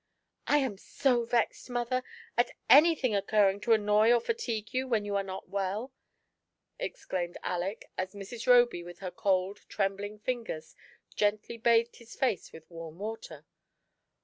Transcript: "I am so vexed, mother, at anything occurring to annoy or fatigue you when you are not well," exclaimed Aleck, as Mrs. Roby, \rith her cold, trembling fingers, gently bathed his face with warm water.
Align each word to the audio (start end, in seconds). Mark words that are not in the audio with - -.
"I 0.47 0.57
am 0.57 0.79
so 0.79 1.25
vexed, 1.25 1.69
mother, 1.69 2.03
at 2.35 2.49
anything 2.67 3.13
occurring 3.13 3.59
to 3.61 3.73
annoy 3.73 4.11
or 4.11 4.19
fatigue 4.19 4.73
you 4.73 4.87
when 4.87 5.05
you 5.05 5.15
are 5.15 5.21
not 5.21 5.47
well," 5.47 5.93
exclaimed 6.79 7.37
Aleck, 7.43 7.85
as 7.99 8.15
Mrs. 8.15 8.47
Roby, 8.47 8.81
\rith 8.81 8.97
her 9.01 9.11
cold, 9.11 9.59
trembling 9.69 10.17
fingers, 10.17 10.75
gently 11.15 11.57
bathed 11.59 11.97
his 11.97 12.15
face 12.15 12.51
with 12.51 12.67
warm 12.67 12.97
water. 12.97 13.45